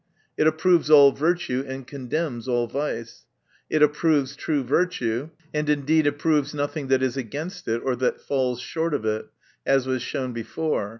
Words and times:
It 0.35 0.47
approves 0.47 0.89
all 0.89 1.11
virtue, 1.11 1.63
and 1.67 1.85
condemns 1.85 2.47
all 2.47 2.65
vice. 2.65 3.27
It 3.69 3.83
approves 3.83 4.35
true 4.35 4.63
virtue, 4.63 5.29
and 5.53 5.69
indeed 5.69 6.07
approves 6.07 6.55
nothing 6.55 6.87
that 6.87 7.03
is 7.03 7.17
against 7.17 7.67
it, 7.67 7.83
or 7.85 7.95
that 7.97 8.19
falls 8.19 8.59
short 8.61 8.95
of 8.95 9.05
it; 9.05 9.27
as 9.63 9.85
was 9.85 10.01
shown 10.01 10.33
before. 10.33 10.89